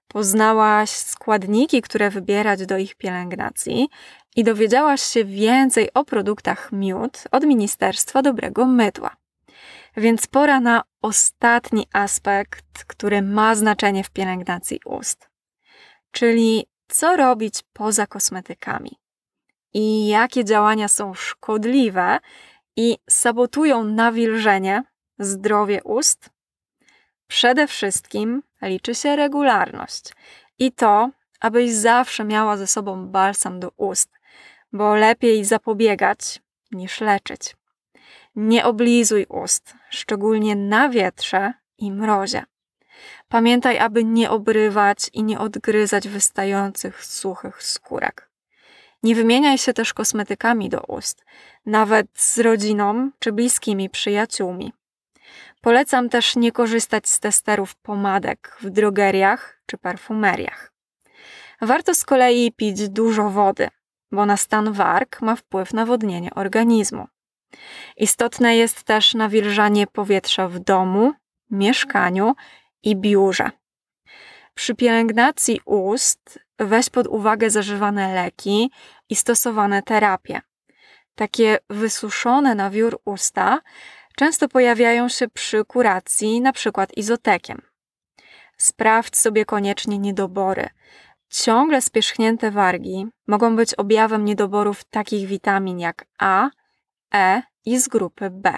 Poznałaś 0.09 0.91
składniki, 0.91 1.83
które 1.83 2.11
wybierać 2.11 2.67
do 2.67 2.79
ich 2.79 2.95
pielęgnacji 2.95 3.89
i 4.37 4.45
dowiedziałaś 4.45 5.03
się 5.03 5.25
więcej 5.25 5.89
o 5.95 6.05
produktach 6.05 6.73
miód 6.73 7.25
od 7.31 7.45
Ministerstwa 7.45 8.23
Dobrego 8.23 8.67
Mydła. 8.67 9.22
Więc 9.97 10.27
pora 10.27 10.61
na 10.61 10.83
ostatni 11.03 11.87
aspekt, 11.93 12.85
który 12.87 13.23
ma 13.23 13.55
znaczenie 13.55 14.05
w 14.05 14.11
pielęgnacji 14.11 14.81
ust. 14.85 15.29
Czyli 16.11 16.67
co 16.89 17.17
robić 17.17 17.63
poza 17.73 18.07
kosmetykami 18.07 18.99
i 19.75 20.09
jakie 20.09 20.45
działania 20.45 20.89
są 20.89 21.15
szkodliwe, 21.15 22.19
i 22.77 22.99
sabotują 23.11 23.85
nawilżenie, 23.85 24.85
zdrowie 25.19 25.83
ust? 25.85 26.31
Przede 27.27 27.67
wszystkim 27.67 28.43
liczy 28.63 28.95
się 28.95 29.17
regularność 29.17 30.13
i 30.59 30.73
to, 30.73 31.11
abyś 31.41 31.73
zawsze 31.73 32.25
miała 32.25 32.57
ze 32.57 32.67
sobą 32.67 33.07
balsam 33.07 33.61
do 33.61 33.71
ust, 33.77 34.11
bo 34.73 34.95
lepiej 34.95 35.45
zapobiegać 35.45 36.41
niż 36.71 37.01
leczyć. 37.01 37.57
Nie 38.37 38.65
oblizuj 38.65 39.27
ust, 39.29 39.75
szczególnie 39.91 40.57
na 40.57 40.89
wietrze 40.89 41.53
i 41.79 41.93
mrozie. 41.93 42.45
Pamiętaj, 43.29 43.79
aby 43.79 44.05
nie 44.05 44.31
obrywać 44.31 45.11
i 45.13 45.23
nie 45.23 45.39
odgryzać 45.39 46.09
wystających 46.09 47.05
suchych 47.05 47.63
skórek. 47.63 48.31
Nie 49.03 49.15
wymieniaj 49.15 49.59
się 49.59 49.73
też 49.73 49.95
kosmetykami 49.95 50.69
do 50.69 50.81
ust, 50.81 51.25
nawet 51.67 52.07
z 52.15 52.39
rodziną 52.39 53.11
czy 53.19 53.33
bliskimi 53.33 53.91
przyjaciółmi. 53.91 54.73
Polecam 55.61 56.09
też 56.09 56.37
nie 56.37 56.53
korzystać 56.53 57.09
z 57.09 57.21
testerów 57.21 57.75
pomadek 57.75 58.57
w 58.61 58.71
drogeriach 58.71 59.63
czy 59.67 59.79
perfumeriach. 59.79 60.73
Warto 61.61 61.95
z 61.95 62.05
kolei 62.05 62.53
pić 62.53 62.89
dużo 62.89 63.31
wody, 63.31 63.69
bo 64.13 64.27
na 64.27 64.37
stan 64.37 64.73
warg 64.73 65.23
ma 65.23 65.37
wpływ 65.37 65.73
na 65.73 65.87
wodnienie 65.87 66.35
organizmu. 66.35 67.07
Istotne 67.97 68.57
jest 68.57 68.83
też 68.83 69.15
nawilżanie 69.15 69.87
powietrza 69.87 70.49
w 70.49 70.59
domu, 70.59 71.13
mieszkaniu 71.51 72.35
i 72.83 72.97
biurze. 72.97 73.51
Przy 74.55 74.75
pielęgnacji 74.75 75.61
ust 75.65 76.39
weź 76.59 76.91
pod 76.91 77.07
uwagę 77.07 77.51
zażywane 77.51 78.15
leki 78.15 78.71
i 79.09 79.17
stosowane 79.17 79.83
terapie. 79.83 80.41
Takie 81.15 81.59
wysuszone 81.71 82.55
na 82.55 82.71
wiór 82.71 83.01
usta 83.05 83.61
często 84.17 84.49
pojawiają 84.49 85.09
się 85.09 85.29
przy 85.29 85.65
kuracji, 85.65 86.41
na 86.41 86.53
przykład 86.53 86.97
izotekiem. 86.97 87.63
Sprawdź 88.57 89.17
sobie 89.17 89.45
koniecznie 89.45 89.99
niedobory. 89.99 90.69
Ciągle 91.31 91.83
spierzchnięte 91.83 92.51
wargi 92.51 93.07
mogą 93.27 93.57
być 93.57 93.75
objawem 93.75 94.25
niedoborów 94.25 94.85
takich 94.85 95.29
witamin 95.29 95.79
jak 95.79 96.05
A, 96.19 96.51
E 97.15 97.43
i 97.65 97.79
z 97.79 97.89
grupy 97.89 98.31
B. 98.31 98.57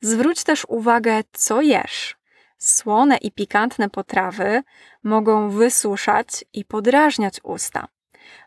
Zwróć 0.00 0.44
też 0.44 0.66
uwagę, 0.68 1.20
co 1.32 1.62
jesz. 1.62 2.16
Słone 2.58 3.16
i 3.16 3.32
pikantne 3.32 3.90
potrawy 3.90 4.62
mogą 5.02 5.50
wysuszać 5.50 6.44
i 6.52 6.64
podrażniać 6.64 7.40
usta. 7.42 7.88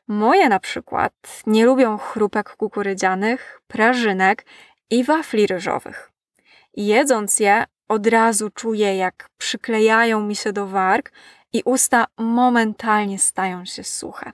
Moje 0.07 0.49
na 0.49 0.59
przykład 0.59 1.43
nie 1.47 1.65
lubią 1.65 1.97
chrupek 1.97 2.55
kukurydzianych, 2.55 3.61
prażynek 3.67 4.45
i 4.89 5.03
wafli 5.03 5.47
ryżowych. 5.47 6.11
Jedząc 6.73 7.39
je, 7.39 7.65
od 7.87 8.07
razu 8.07 8.49
czuję, 8.49 8.97
jak 8.97 9.29
przyklejają 9.37 10.21
mi 10.21 10.35
się 10.35 10.53
do 10.53 10.67
warg 10.67 11.11
i 11.53 11.61
usta 11.65 12.05
momentalnie 12.17 13.19
stają 13.19 13.65
się 13.65 13.83
suche. 13.83 14.31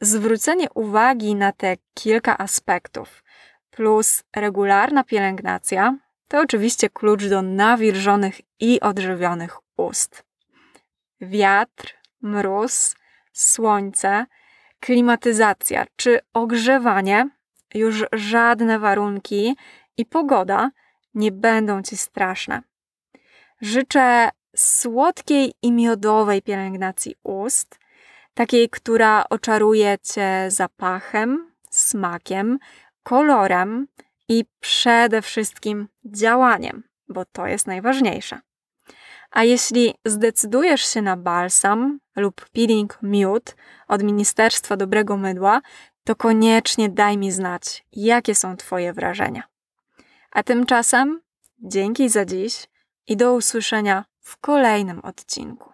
Zwrócenie 0.00 0.66
uwagi 0.74 1.34
na 1.34 1.52
te 1.52 1.76
kilka 1.94 2.38
aspektów 2.38 3.21
plus 3.72 4.24
regularna 4.36 5.04
pielęgnacja 5.04 5.98
to 6.28 6.40
oczywiście 6.40 6.90
klucz 6.90 7.24
do 7.24 7.42
nawilżonych 7.42 8.40
i 8.60 8.80
odżywionych 8.80 9.56
ust. 9.76 10.24
Wiatr, 11.20 11.94
mróz, 12.22 12.96
słońce, 13.32 14.26
klimatyzacja 14.80 15.84
czy 15.96 16.20
ogrzewanie 16.34 17.28
już 17.74 18.04
żadne 18.12 18.78
warunki 18.78 19.56
i 19.96 20.06
pogoda 20.06 20.70
nie 21.14 21.32
będą 21.32 21.82
ci 21.82 21.96
straszne. 21.96 22.62
Życzę 23.60 24.28
słodkiej 24.56 25.54
i 25.62 25.72
miodowej 25.72 26.42
pielęgnacji 26.42 27.14
ust, 27.22 27.78
takiej, 28.34 28.70
która 28.70 29.24
oczaruje 29.30 29.98
cię 30.02 30.44
zapachem, 30.48 31.52
smakiem, 31.70 32.58
kolorem 33.02 33.86
i 34.28 34.44
przede 34.60 35.22
wszystkim 35.22 35.88
działaniem, 36.04 36.82
bo 37.08 37.24
to 37.24 37.46
jest 37.46 37.66
najważniejsze. 37.66 38.40
A 39.30 39.44
jeśli 39.44 39.94
zdecydujesz 40.04 40.84
się 40.84 41.02
na 41.02 41.16
balsam 41.16 41.98
lub 42.16 42.48
peeling 42.50 42.98
miód 43.02 43.56
od 43.88 44.02
Ministerstwa 44.02 44.76
Dobrego 44.76 45.16
Mydła, 45.16 45.60
to 46.04 46.16
koniecznie 46.16 46.88
daj 46.88 47.18
mi 47.18 47.32
znać, 47.32 47.84
jakie 47.92 48.34
są 48.34 48.56
Twoje 48.56 48.92
wrażenia. 48.92 49.42
A 50.30 50.42
tymczasem 50.42 51.20
dzięki 51.58 52.08
za 52.08 52.24
dziś 52.24 52.68
i 53.06 53.16
do 53.16 53.34
usłyszenia 53.34 54.04
w 54.20 54.36
kolejnym 54.36 55.00
odcinku. 55.00 55.72